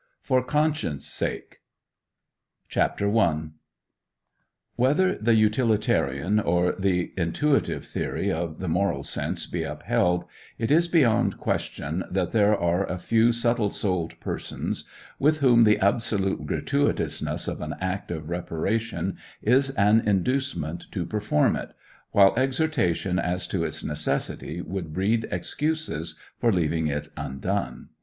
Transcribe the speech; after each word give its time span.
FOR 0.23 0.41
CONSCIENCE' 0.43 1.05
SAKE 1.05 1.57
CHAPTER 2.67 3.15
I 3.15 3.49
Whether 4.75 5.13
the 5.15 5.35
utilitarian 5.35 6.39
or 6.39 6.71
the 6.71 7.13
intuitive 7.15 7.85
theory 7.85 8.31
of 8.31 8.57
the 8.57 8.67
moral 8.67 9.03
sense 9.03 9.45
be 9.45 9.61
upheld, 9.61 10.25
it 10.57 10.71
is 10.71 10.87
beyond 10.87 11.37
question 11.37 12.03
that 12.09 12.31
there 12.31 12.59
are 12.59 12.83
a 12.89 12.97
few 12.97 13.31
subtle 13.31 13.69
souled 13.69 14.19
persons 14.19 14.85
with 15.19 15.37
whom 15.37 15.65
the 15.65 15.77
absolute 15.77 16.47
gratuitousness 16.47 17.47
of 17.47 17.61
an 17.61 17.75
act 17.79 18.09
of 18.09 18.27
reparation 18.27 19.17
is 19.43 19.69
an 19.69 19.99
inducement 20.07 20.87
to 20.93 21.05
perform 21.05 21.55
it; 21.55 21.75
while 22.09 22.33
exhortation 22.35 23.19
as 23.19 23.47
to 23.49 23.63
its 23.63 23.83
necessity 23.83 24.61
would 24.63 24.93
breed 24.93 25.27
excuses 25.29 26.15
for 26.39 26.51
leaving 26.51 26.87
it 26.87 27.11
undone. 27.15 27.89